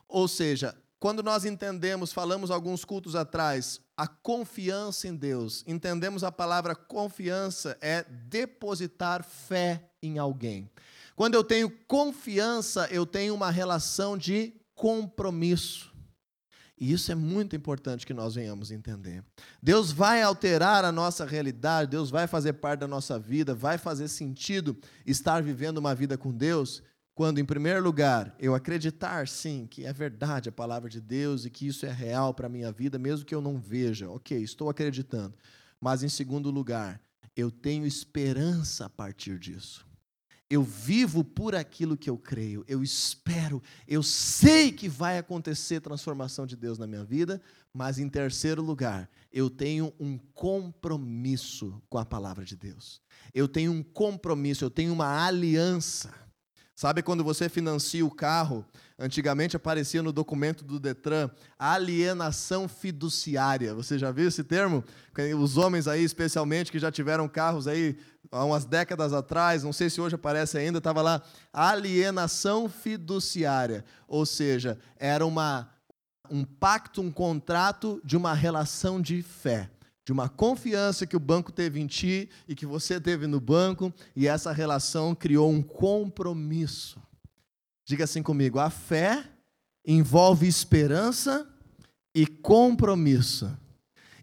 [0.09, 6.31] Ou seja, quando nós entendemos, falamos alguns cultos atrás, a confiança em Deus, entendemos a
[6.31, 10.71] palavra confiança é depositar fé em alguém.
[11.17, 15.91] Quando eu tenho confiança, eu tenho uma relação de compromisso.
[16.79, 19.23] E isso é muito importante que nós venhamos entender.
[19.63, 24.09] Deus vai alterar a nossa realidade, Deus vai fazer parte da nossa vida, vai fazer
[24.09, 26.83] sentido estar vivendo uma vida com Deus,
[27.21, 31.51] quando, em primeiro lugar, eu acreditar, sim, que é verdade a palavra de Deus e
[31.51, 34.71] que isso é real para a minha vida, mesmo que eu não veja, ok, estou
[34.71, 35.35] acreditando.
[35.79, 36.99] Mas, em segundo lugar,
[37.37, 39.87] eu tenho esperança a partir disso.
[40.49, 46.47] Eu vivo por aquilo que eu creio, eu espero, eu sei que vai acontecer transformação
[46.47, 47.39] de Deus na minha vida,
[47.71, 52.99] mas em terceiro lugar, eu tenho um compromisso com a palavra de Deus.
[53.35, 56.30] Eu tenho um compromisso, eu tenho uma aliança.
[56.81, 58.65] Sabe quando você financia o carro?
[58.99, 63.75] Antigamente aparecia no documento do Detran alienação fiduciária.
[63.75, 64.83] Você já viu esse termo?
[65.39, 67.99] Os homens aí, especialmente, que já tiveram carros aí
[68.33, 71.21] há umas décadas atrás, não sei se hoje aparece ainda, estava lá
[71.53, 73.85] alienação fiduciária.
[74.09, 75.69] Ou seja, era uma,
[76.31, 79.69] um pacto, um contrato de uma relação de fé
[80.11, 83.95] de uma confiança que o banco teve em ti e que você teve no banco,
[84.17, 87.01] e essa relação criou um compromisso.
[87.87, 89.25] Diga assim comigo: a fé
[89.87, 91.49] envolve esperança
[92.13, 93.57] e compromisso.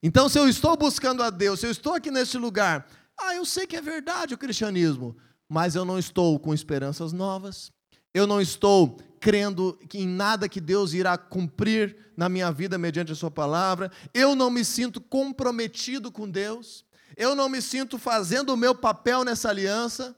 [0.03, 2.85] Então, se eu estou buscando a Deus, se eu estou aqui neste lugar,
[3.17, 5.15] ah, eu sei que é verdade o cristianismo,
[5.47, 7.71] mas eu não estou com esperanças novas,
[8.13, 13.15] eu não estou crendo em nada que Deus irá cumprir na minha vida mediante a
[13.15, 18.57] Sua palavra, eu não me sinto comprometido com Deus, eu não me sinto fazendo o
[18.57, 20.15] meu papel nessa aliança,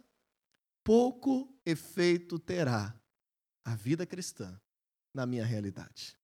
[0.84, 2.96] pouco efeito terá
[3.66, 4.60] a vida cristã
[5.14, 6.18] na minha realidade.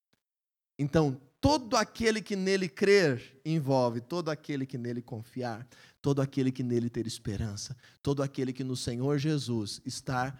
[0.78, 5.68] Então, todo aquele que nele crer envolve todo aquele que nele confiar,
[6.02, 10.38] todo aquele que nele ter esperança, todo aquele que no Senhor Jesus está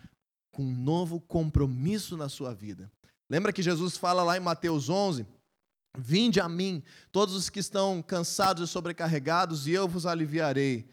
[0.56, 2.90] com um novo compromisso na sua vida.
[3.30, 5.28] Lembra que Jesus fala lá em Mateus 11:
[5.98, 10.88] Vinde a mim, todos os que estão cansados e sobrecarregados, e eu vos aliviarei.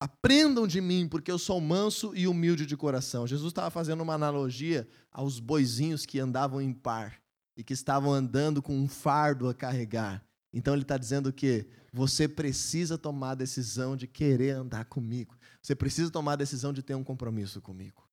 [0.00, 3.26] Aprendam de mim, porque eu sou manso e humilde de coração.
[3.26, 7.20] Jesus estava fazendo uma analogia aos boizinhos que andavam em par
[7.54, 10.24] e que estavam andando com um fardo a carregar.
[10.54, 15.36] Então ele está dizendo que você precisa tomar a decisão de querer andar comigo.
[15.60, 18.03] Você precisa tomar a decisão de ter um compromisso comigo.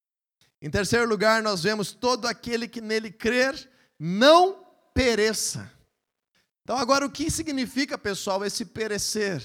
[0.61, 3.69] Em terceiro lugar, nós vemos todo aquele que nele crer
[3.99, 5.71] não pereça.
[6.63, 9.43] Então, agora, o que significa, pessoal, esse perecer?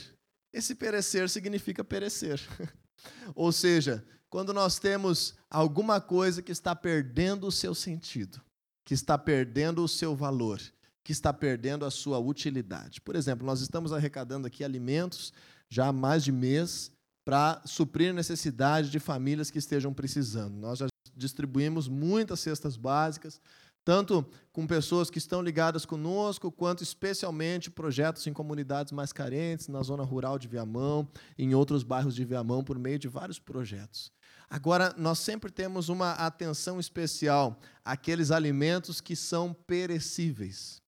[0.52, 2.40] Esse perecer significa perecer.
[3.34, 8.40] Ou seja, quando nós temos alguma coisa que está perdendo o seu sentido,
[8.84, 10.60] que está perdendo o seu valor,
[11.02, 13.00] que está perdendo a sua utilidade.
[13.00, 15.32] Por exemplo, nós estamos arrecadando aqui alimentos
[15.68, 16.90] já há mais de mês
[17.24, 20.54] para suprir necessidade de famílias que estejam precisando.
[20.56, 23.40] Nós já distribuímos muitas cestas básicas,
[23.84, 29.80] tanto com pessoas que estão ligadas conosco, quanto especialmente projetos em comunidades mais carentes, na
[29.82, 34.10] zona rural de Viamão, em outros bairros de Viamão, por meio de vários projetos.
[34.50, 40.82] Agora, nós sempre temos uma atenção especial àqueles alimentos que são perecíveis.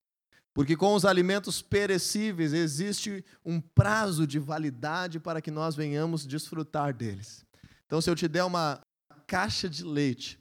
[0.53, 6.93] Porque com os alimentos perecíveis existe um prazo de validade para que nós venhamos desfrutar
[6.93, 7.45] deles.
[7.87, 8.81] Então, se eu te der uma
[9.29, 10.41] caixa de leite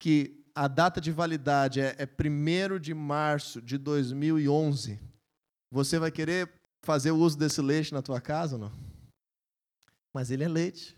[0.00, 4.98] que a data de validade é, é 1 de março de 2011,
[5.70, 6.50] você vai querer
[6.84, 8.72] fazer o uso desse leite na tua casa ou não?
[10.14, 10.96] Mas ele é leite.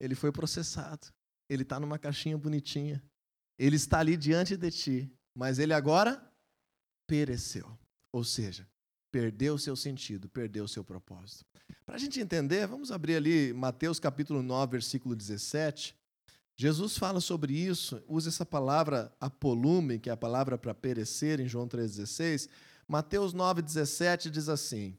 [0.00, 1.08] Ele foi processado.
[1.50, 3.02] Ele está numa caixinha bonitinha.
[3.58, 5.12] Ele está ali diante de ti.
[5.36, 6.24] Mas ele agora
[7.06, 7.78] pereceu.
[8.12, 8.66] Ou seja,
[9.12, 11.44] perdeu o seu sentido, perdeu o seu propósito.
[11.84, 15.94] Para a gente entender, vamos abrir ali Mateus capítulo 9, versículo 17.
[16.56, 21.48] Jesus fala sobre isso, usa essa palavra apolume, que é a palavra para perecer, em
[21.48, 22.48] João 3,16.
[22.86, 24.96] Mateus 9,17 diz assim: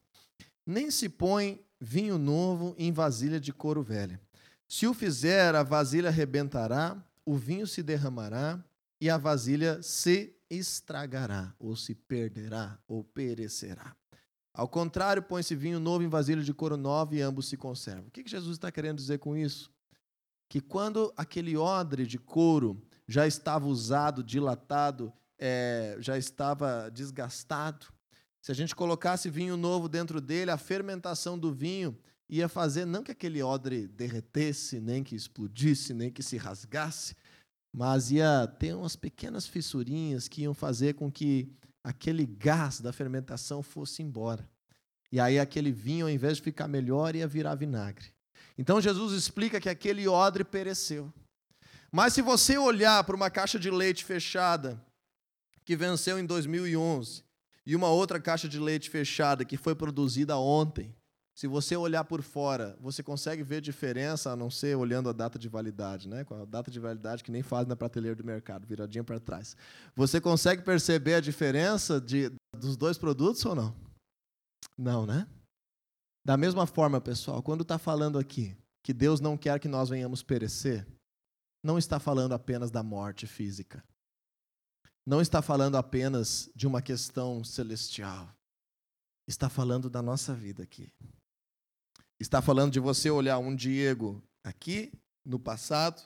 [0.65, 4.19] Nem se põe vinho novo em vasilha de couro velha.
[4.67, 8.63] Se o fizer, a vasilha arrebentará, o vinho se derramará
[8.99, 13.95] e a vasilha se estragará, ou se perderá, ou perecerá.
[14.53, 18.07] Ao contrário, põe-se vinho novo em vasilha de couro nova e ambos se conservam.
[18.07, 19.71] O que Jesus está querendo dizer com isso?
[20.53, 27.87] Que quando aquele odre de couro já estava usado, dilatado é, já estava desgastado.
[28.39, 31.97] Se a gente colocasse vinho novo dentro dele, a fermentação do vinho
[32.29, 37.15] ia fazer não que aquele odre derretesse, nem que explodisse, nem que se rasgasse,
[37.75, 41.51] mas ia ter umas pequenas fissurinhas que iam fazer com que
[41.83, 44.47] aquele gás da fermentação fosse embora.
[45.11, 48.12] E aí aquele vinho, ao invés de ficar melhor, ia virar vinagre.
[48.57, 51.11] Então Jesus explica que aquele odre pereceu.
[51.91, 54.83] Mas se você olhar para uma caixa de leite fechada
[55.63, 57.23] que venceu em 2011,
[57.65, 60.93] e uma outra caixa de leite fechada que foi produzida ontem,
[61.35, 65.39] se você olhar por fora, você consegue ver diferença, a não ser olhando a data
[65.39, 66.23] de validade, né?
[66.23, 69.55] Com a data de validade que nem faz na prateleira do mercado, viradinha para trás.
[69.95, 73.75] Você consegue perceber a diferença de, dos dois produtos ou não?
[74.77, 75.27] Não, né?
[76.25, 80.23] Da mesma forma, pessoal, quando está falando aqui que Deus não quer que nós venhamos
[80.23, 80.87] perecer,
[81.63, 83.83] não está falando apenas da morte física
[85.05, 88.33] não está falando apenas de uma questão celestial.
[89.27, 90.91] Está falando da nossa vida aqui.
[92.19, 94.91] Está falando de você olhar um Diego aqui,
[95.25, 96.01] no passado,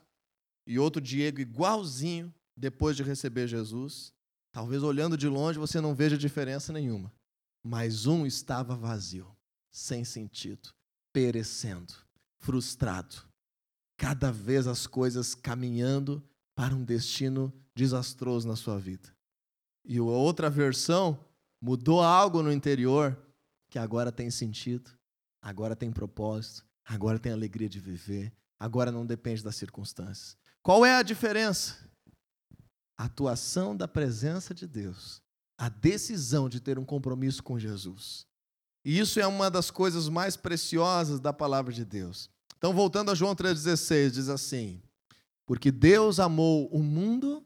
[0.66, 4.14] e outro Diego igualzinho depois de receber Jesus.
[4.52, 7.14] Talvez olhando de longe você não veja diferença nenhuma.
[7.64, 9.36] Mas um estava vazio,
[9.72, 10.70] sem sentido,
[11.14, 11.94] perecendo,
[12.40, 13.16] frustrado.
[13.98, 16.24] Cada vez as coisas caminhando
[16.56, 19.16] para um destino desastroso na sua vida.
[19.86, 21.20] E a outra versão
[21.62, 23.18] mudou algo no interior
[23.70, 24.92] que agora tem sentido,
[25.42, 30.38] agora tem propósito, agora tem alegria de viver, agora não depende das circunstâncias.
[30.62, 31.78] Qual é a diferença?
[32.98, 35.22] A atuação da presença de Deus,
[35.58, 38.26] a decisão de ter um compromisso com Jesus.
[38.88, 42.30] E isso é uma das coisas mais preciosas da palavra de Deus.
[42.58, 44.82] Então, voltando a João 3,16, diz assim:
[45.46, 47.46] porque Deus amou o mundo,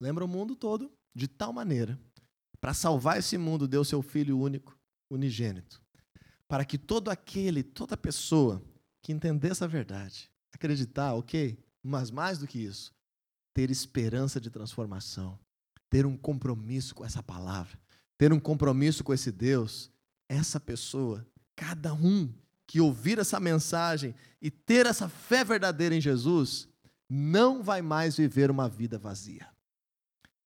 [0.00, 1.98] lembra o mundo todo, de tal maneira,
[2.60, 4.78] para salvar esse mundo, deu seu Filho único,
[5.10, 5.82] unigênito,
[6.46, 8.62] para que todo aquele, toda pessoa
[9.02, 12.92] que entendesse a verdade, acreditar, ok, mas mais do que isso,
[13.52, 15.36] ter esperança de transformação,
[15.90, 17.76] ter um compromisso com essa palavra,
[18.16, 19.90] ter um compromisso com esse Deus,
[20.28, 22.32] essa pessoa, cada um
[22.66, 26.68] que ouvir essa mensagem e ter essa fé verdadeira em Jesus,
[27.08, 29.48] não vai mais viver uma vida vazia.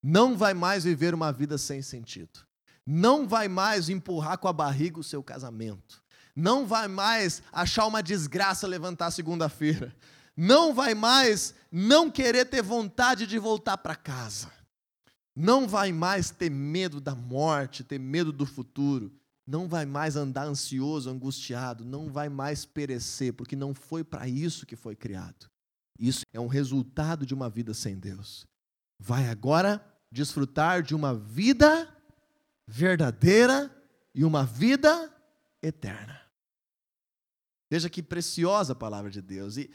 [0.03, 2.41] Não vai mais viver uma vida sem sentido.
[2.87, 6.03] Não vai mais empurrar com a barriga o seu casamento.
[6.35, 9.95] Não vai mais achar uma desgraça levantar segunda-feira.
[10.37, 14.51] Não vai mais não querer ter vontade de voltar para casa.
[15.37, 19.13] Não vai mais ter medo da morte, ter medo do futuro.
[19.51, 21.85] Não vai mais andar ansioso, angustiado.
[21.85, 25.51] Não vai mais perecer, porque não foi para isso que foi criado.
[25.99, 28.47] Isso é um resultado de uma vida sem Deus.
[28.97, 31.93] Vai agora desfrutar de uma vida
[32.65, 33.75] verdadeira
[34.15, 35.13] e uma vida
[35.61, 36.21] eterna.
[37.69, 39.57] Veja que preciosa a palavra de Deus.
[39.57, 39.69] E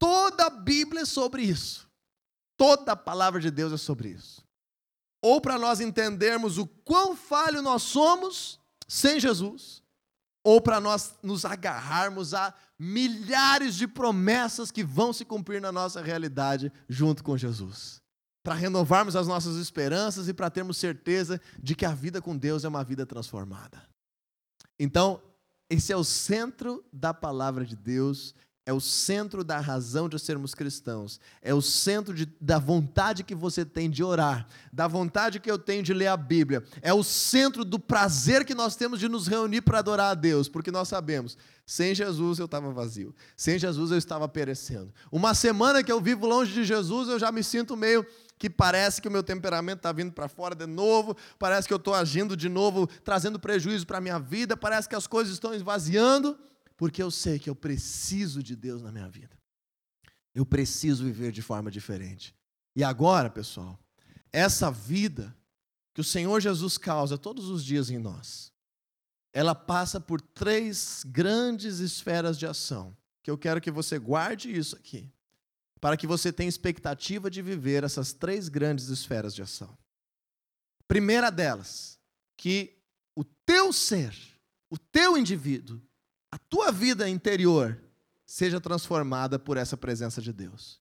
[0.00, 1.88] toda a Bíblia é sobre isso.
[2.56, 4.44] Toda a palavra de Deus é sobre isso.
[5.22, 8.60] Ou para nós entendermos o quão falho nós somos
[8.92, 9.82] sem Jesus,
[10.44, 16.02] ou para nós nos agarrarmos a milhares de promessas que vão se cumprir na nossa
[16.02, 18.02] realidade junto com Jesus.
[18.42, 22.64] Para renovarmos as nossas esperanças e para termos certeza de que a vida com Deus
[22.64, 23.82] é uma vida transformada.
[24.78, 25.22] Então,
[25.70, 30.54] esse é o centro da palavra de Deus é o centro da razão de sermos
[30.54, 35.50] cristãos, é o centro de, da vontade que você tem de orar, da vontade que
[35.50, 39.08] eu tenho de ler a Bíblia, é o centro do prazer que nós temos de
[39.08, 43.58] nos reunir para adorar a Deus, porque nós sabemos, sem Jesus eu estava vazio, sem
[43.58, 44.92] Jesus eu estava perecendo.
[45.10, 48.06] Uma semana que eu vivo longe de Jesus, eu já me sinto meio
[48.38, 51.78] que parece que o meu temperamento está vindo para fora de novo, parece que eu
[51.78, 55.52] estou agindo de novo, trazendo prejuízo para a minha vida, parece que as coisas estão
[55.52, 56.38] esvaziando
[56.76, 59.36] porque eu sei que eu preciso de Deus na minha vida.
[60.34, 62.34] Eu preciso viver de forma diferente.
[62.74, 63.78] E agora, pessoal,
[64.32, 65.36] essa vida
[65.94, 68.50] que o Senhor Jesus causa todos os dias em nós,
[69.32, 74.76] ela passa por três grandes esferas de ação, que eu quero que você guarde isso
[74.76, 75.10] aqui,
[75.80, 79.76] para que você tenha expectativa de viver essas três grandes esferas de ação.
[80.86, 81.98] Primeira delas,
[82.36, 82.78] que
[83.14, 84.14] o teu ser,
[84.70, 85.80] o teu indivíduo,
[86.32, 87.78] a tua vida interior
[88.24, 90.80] seja transformada por essa presença de Deus.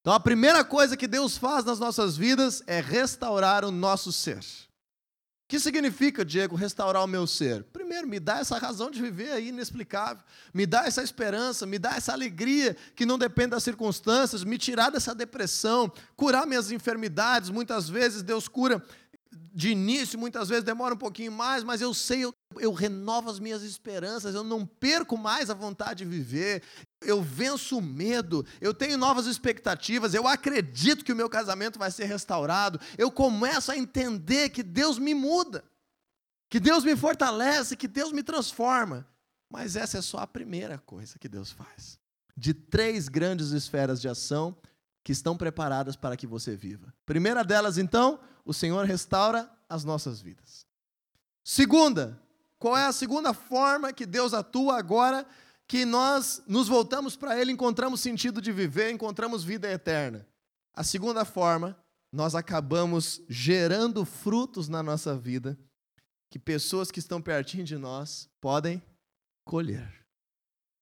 [0.00, 4.38] Então, a primeira coisa que Deus faz nas nossas vidas é restaurar o nosso ser.
[4.38, 7.64] O que significa, Diego, restaurar o meu ser?
[7.64, 11.94] Primeiro, me dá essa razão de viver aí inexplicável, me dá essa esperança, me dá
[11.94, 17.50] essa alegria que não depende das circunstâncias, me tirar dessa depressão, curar minhas enfermidades.
[17.50, 18.82] Muitas vezes Deus cura
[19.52, 23.38] de início, muitas vezes demora um pouquinho mais, mas eu sei, eu, eu renovo as
[23.38, 26.62] minhas esperanças, eu não perco mais a vontade de viver,
[27.00, 31.90] eu venço o medo, eu tenho novas expectativas, eu acredito que o meu casamento vai
[31.90, 35.64] ser restaurado, eu começo a entender que Deus me muda,
[36.48, 39.06] que Deus me fortalece, que Deus me transforma.
[39.50, 41.98] Mas essa é só a primeira coisa que Deus faz.
[42.36, 44.56] De três grandes esferas de ação
[45.02, 46.92] que estão preparadas para que você viva.
[47.04, 50.66] Primeira delas, então, o Senhor restaura as nossas vidas.
[51.44, 52.20] Segunda,
[52.66, 55.24] qual é a segunda forma que Deus atua agora
[55.68, 60.26] que nós nos voltamos para Ele, encontramos sentido de viver, encontramos vida eterna?
[60.74, 61.78] A segunda forma,
[62.12, 65.56] nós acabamos gerando frutos na nossa vida
[66.28, 68.82] que pessoas que estão pertinho de nós podem
[69.44, 70.04] colher.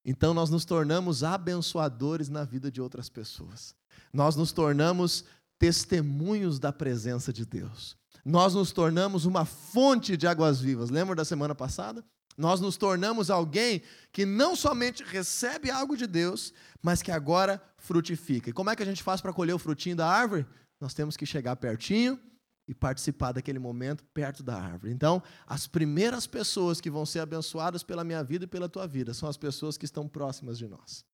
[0.07, 3.75] Então nós nos tornamos abençoadores na vida de outras pessoas
[4.15, 5.25] nós nos tornamos
[5.59, 7.97] testemunhos da presença de Deus.
[8.25, 10.89] Nós nos tornamos uma fonte de águas vivas.
[10.89, 12.05] Lembra da semana passada?
[12.37, 13.83] Nós nos tornamos alguém
[14.13, 18.51] que não somente recebe algo de Deus, mas que agora frutifica.
[18.51, 20.47] E como é que a gente faz para colher o frutinho da árvore?
[20.81, 22.19] Nós temos que chegar pertinho
[22.67, 24.93] e participar daquele momento perto da árvore.
[24.93, 29.15] Então, as primeiras pessoas que vão ser abençoadas pela minha vida e pela tua vida
[29.15, 31.05] são as pessoas que estão próximas de nós.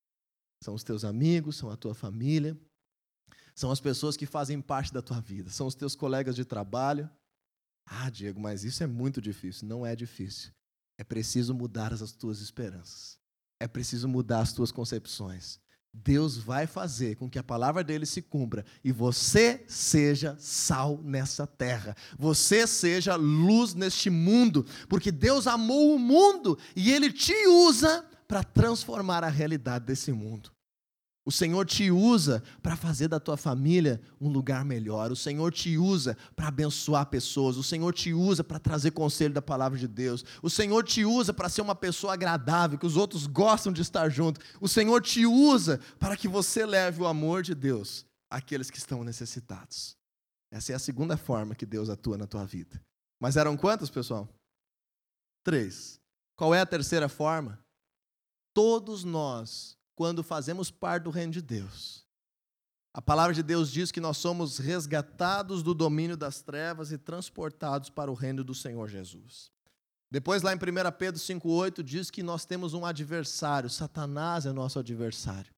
[0.62, 2.56] São os teus amigos, são a tua família,
[3.60, 7.10] são as pessoas que fazem parte da tua vida, são os teus colegas de trabalho.
[7.84, 9.68] Ah, Diego, mas isso é muito difícil.
[9.68, 10.50] Não é difícil.
[10.96, 13.18] É preciso mudar as tuas esperanças.
[13.60, 15.60] É preciso mudar as tuas concepções.
[15.92, 21.46] Deus vai fazer com que a palavra dele se cumpra e você seja sal nessa
[21.46, 21.94] terra.
[22.18, 28.42] Você seja luz neste mundo, porque Deus amou o mundo e ele te usa para
[28.42, 30.50] transformar a realidade desse mundo.
[31.24, 35.12] O Senhor te usa para fazer da tua família um lugar melhor.
[35.12, 37.56] O Senhor te usa para abençoar pessoas.
[37.58, 40.24] O Senhor te usa para trazer conselho da palavra de Deus.
[40.42, 44.08] O Senhor te usa para ser uma pessoa agradável, que os outros gostam de estar
[44.08, 44.40] junto.
[44.60, 49.04] O Senhor te usa para que você leve o amor de Deus àqueles que estão
[49.04, 49.96] necessitados.
[50.50, 52.80] Essa é a segunda forma que Deus atua na tua vida.
[53.20, 54.26] Mas eram quantas, pessoal?
[55.44, 56.00] Três.
[56.34, 57.58] Qual é a terceira forma?
[58.54, 62.06] Todos nós quando fazemos parte do reino de Deus.
[62.90, 67.90] A palavra de Deus diz que nós somos resgatados do domínio das trevas e transportados
[67.90, 69.50] para o reino do Senhor Jesus.
[70.10, 70.58] Depois, lá em 1
[70.98, 75.52] Pedro 5,8, diz que nós temos um adversário, Satanás é nosso adversário,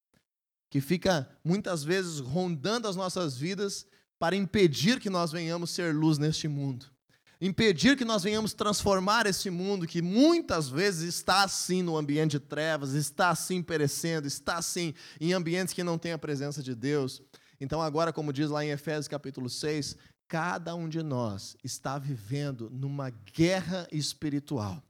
[0.69, 3.87] que fica muitas vezes rondando as nossas vidas
[4.19, 6.92] para impedir que nós venhamos ser luz neste mundo
[7.39, 12.39] impedir que nós venhamos transformar esse mundo que muitas vezes está assim no ambiente de
[12.39, 17.21] trevas, está assim perecendo, está assim em ambientes que não têm a presença de Deus.
[17.59, 19.95] Então, agora, como diz lá em Efésios capítulo 6,
[20.27, 24.81] cada um de nós está vivendo numa guerra espiritual.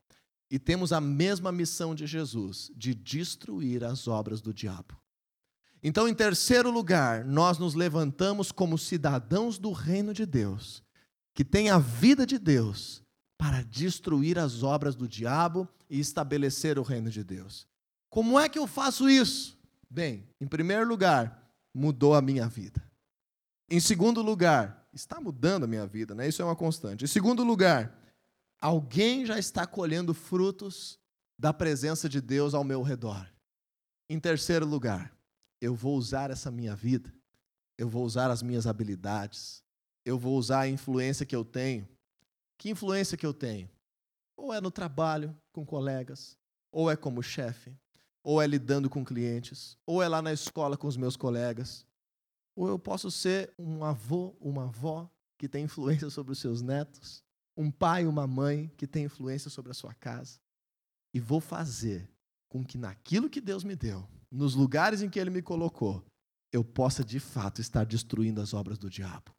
[0.50, 4.96] E temos a mesma missão de Jesus, de destruir as obras do diabo.
[5.82, 10.84] Então, em terceiro lugar, nós nos levantamos como cidadãos do reino de Deus
[11.34, 13.02] que tem a vida de Deus
[13.38, 17.68] para destruir as obras do diabo e estabelecer o reino de Deus.
[18.10, 19.58] Como é que eu faço isso?
[19.90, 22.82] Bem, em primeiro lugar, mudou a minha vida.
[23.70, 26.28] Em segundo lugar, está mudando a minha vida, né?
[26.28, 27.04] Isso é uma constante.
[27.04, 27.98] Em segundo lugar,
[28.62, 31.00] alguém já está colhendo frutos
[31.38, 33.28] da presença de Deus ao meu redor.
[34.10, 35.12] Em terceiro lugar,
[35.60, 37.14] eu vou usar essa minha vida,
[37.78, 39.64] eu vou usar as minhas habilidades,
[40.06, 41.88] eu vou usar a influência que eu tenho.
[42.58, 43.70] Que influência que eu tenho?
[44.38, 46.38] Ou é no trabalho, com colegas,
[46.72, 47.76] ou é como chefe,
[48.24, 51.86] ou é lidando com clientes, ou é lá na escola com os meus colegas,
[52.56, 57.24] ou eu posso ser um avô, uma avó que tem influência sobre os seus netos,
[57.58, 60.40] um pai, uma mãe que tem influência sobre a sua casa.
[61.14, 62.10] E vou fazer
[62.50, 66.04] com que naquilo que Deus me deu, nos lugares em que Ele me colocou,
[66.52, 69.34] eu possa de fato estar destruindo as obras do diabo.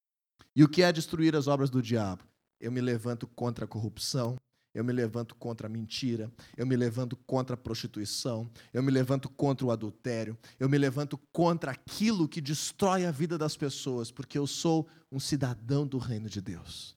[0.54, 2.22] E o que é destruir as obras do diabo?
[2.60, 4.36] Eu me levanto contra a corrupção,
[4.74, 9.28] eu me levanto contra a mentira, eu me levanto contra a prostituição, eu me levanto
[9.28, 14.36] contra o adultério, eu me levanto contra aquilo que destrói a vida das pessoas, porque
[14.36, 16.96] eu sou um cidadão do reino de Deus.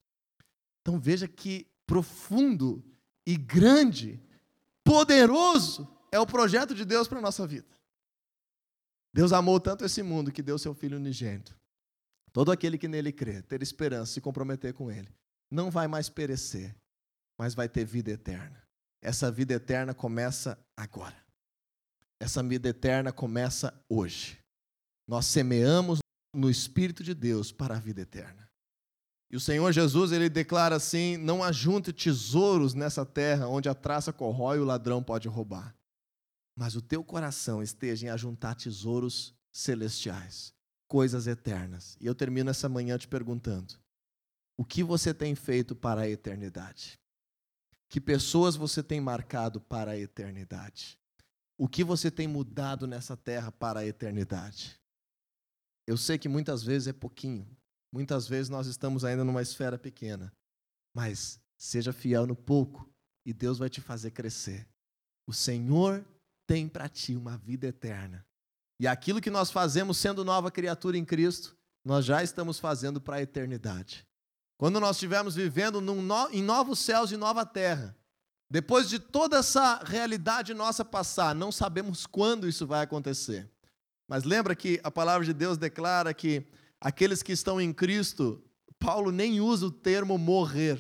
[0.82, 2.84] Então veja que profundo
[3.26, 4.20] e grande,
[4.84, 7.68] poderoso é o projeto de Deus para a nossa vida.
[9.14, 11.58] Deus amou tanto esse mundo que deu seu Filho unigênito.
[12.38, 15.10] Todo aquele que nele crê, ter esperança, se comprometer com ele,
[15.50, 16.76] não vai mais perecer,
[17.36, 18.62] mas vai ter vida eterna.
[19.02, 21.18] Essa vida eterna começa agora.
[22.20, 24.38] Essa vida eterna começa hoje.
[25.08, 25.98] Nós semeamos
[26.32, 28.48] no Espírito de Deus para a vida eterna.
[29.32, 34.14] E o Senhor Jesus, ele declara assim: não ajunte tesouros nessa terra onde a traça
[34.14, 35.76] corrói e o ladrão pode roubar.
[36.56, 40.54] Mas o teu coração esteja em ajuntar tesouros celestiais,
[40.88, 41.98] coisas eternas.
[42.00, 43.76] E eu termino essa manhã te perguntando:
[44.58, 47.00] o que você tem feito para a eternidade?
[47.90, 51.00] Que pessoas você tem marcado para a eternidade?
[51.58, 54.80] O que você tem mudado nessa terra para a eternidade?
[55.88, 57.48] Eu sei que muitas vezes é pouquinho,
[57.94, 60.34] muitas vezes nós estamos ainda numa esfera pequena,
[60.94, 62.90] mas seja fiel no pouco
[63.26, 64.68] e Deus vai te fazer crescer.
[65.26, 66.06] O Senhor
[66.46, 68.27] tem para ti uma vida eterna.
[68.80, 73.18] E aquilo que nós fazemos sendo nova criatura em Cristo, nós já estamos fazendo para
[73.18, 74.06] a eternidade.
[74.58, 75.96] Quando nós estivermos vivendo no,
[76.32, 77.96] em novos céus e nova terra,
[78.50, 83.50] depois de toda essa realidade nossa passar, não sabemos quando isso vai acontecer.
[84.08, 86.48] Mas lembra que a palavra de Deus declara que
[86.80, 88.42] aqueles que estão em Cristo,
[88.80, 90.80] Paulo nem usa o termo morrer.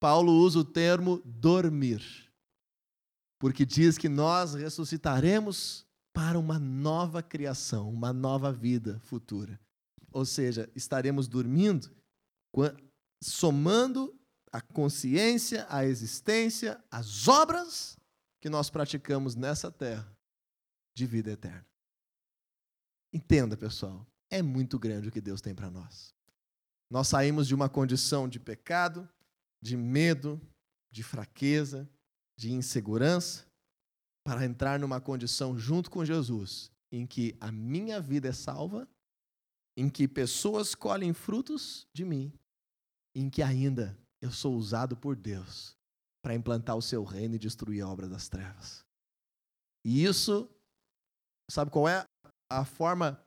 [0.00, 2.02] Paulo usa o termo dormir.
[3.38, 5.85] Porque diz que nós ressuscitaremos
[6.16, 9.60] para uma nova criação, uma nova vida futura.
[10.10, 11.94] Ou seja, estaremos dormindo
[13.22, 14.18] somando
[14.50, 17.98] a consciência, a existência, as obras
[18.40, 20.10] que nós praticamos nessa terra
[20.96, 21.66] de vida eterna.
[23.12, 26.14] Entenda, pessoal, é muito grande o que Deus tem para nós.
[26.90, 29.06] Nós saímos de uma condição de pecado,
[29.62, 30.40] de medo,
[30.90, 31.86] de fraqueza,
[32.38, 33.46] de insegurança,
[34.26, 38.88] para entrar numa condição junto com Jesus, em que a minha vida é salva
[39.76, 42.32] em que pessoas colhem frutos de mim,
[43.14, 45.76] em que ainda eu sou usado por Deus
[46.20, 48.84] para implantar o seu reino e destruir a obra das trevas.
[49.84, 50.50] E isso,
[51.48, 52.04] sabe qual é
[52.50, 53.24] a forma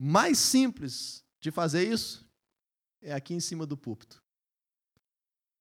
[0.00, 2.26] mais simples de fazer isso?
[3.02, 4.22] É aqui em cima do púlpito.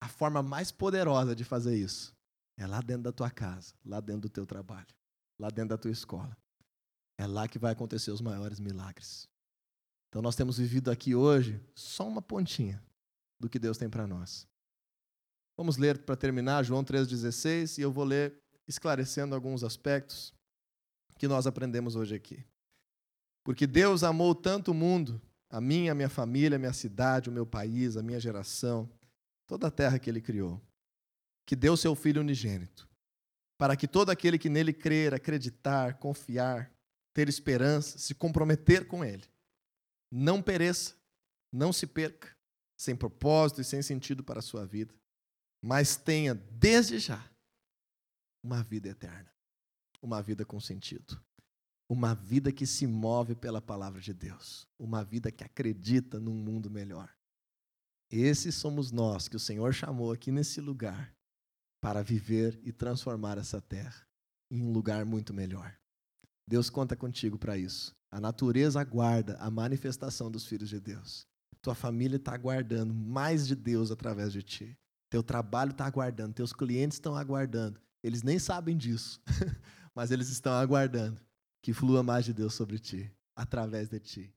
[0.01, 2.15] A forma mais poderosa de fazer isso
[2.61, 4.87] é lá dentro da tua casa, lá dentro do teu trabalho,
[5.39, 6.37] lá dentro da tua escola.
[7.17, 9.27] É lá que vai acontecer os maiores milagres.
[10.07, 12.83] Então nós temos vivido aqui hoje só uma pontinha
[13.39, 14.47] do que Deus tem para nós.
[15.57, 18.37] Vamos ler para terminar João 3,16 e eu vou ler
[18.67, 20.31] esclarecendo alguns aspectos
[21.17, 22.45] que nós aprendemos hoje aqui.
[23.43, 27.33] Porque Deus amou tanto o mundo, a mim, a minha família, a minha cidade, o
[27.33, 28.87] meu país, a minha geração,
[29.47, 30.61] toda a terra que Ele criou,
[31.45, 32.87] que deu seu Filho unigênito,
[33.57, 36.71] para que todo aquele que nele crer, acreditar, confiar,
[37.13, 39.25] ter esperança, se comprometer com Ele,
[40.11, 40.95] não pereça,
[41.51, 42.35] não se perca,
[42.77, 44.93] sem propósito e sem sentido para a sua vida,
[45.61, 47.23] mas tenha desde já
[48.43, 49.31] uma vida eterna,
[50.01, 51.23] uma vida com sentido,
[51.87, 56.69] uma vida que se move pela palavra de Deus, uma vida que acredita num mundo
[56.69, 57.13] melhor.
[58.09, 61.15] Esses somos nós que o Senhor chamou aqui nesse lugar
[61.81, 64.07] para viver e transformar essa terra
[64.49, 65.75] em um lugar muito melhor.
[66.47, 67.95] Deus conta contigo para isso.
[68.11, 71.25] A natureza aguarda a manifestação dos filhos de Deus.
[71.61, 74.77] Tua família está aguardando mais de Deus através de ti.
[75.09, 77.79] Teu trabalho está aguardando, teus clientes estão aguardando.
[78.03, 79.21] Eles nem sabem disso,
[79.95, 81.21] mas eles estão aguardando
[81.61, 84.33] que flua mais de Deus sobre ti, através de ti.